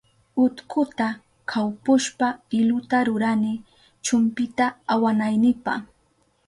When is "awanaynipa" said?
4.93-5.73